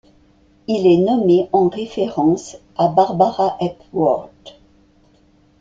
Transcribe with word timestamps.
Il 0.67 0.87
est 0.87 0.97
nommé 0.97 1.47
en 1.51 1.69
référence 1.69 2.57
à 2.75 2.87
Barbara 2.87 3.55
Hepworth. 3.59 4.59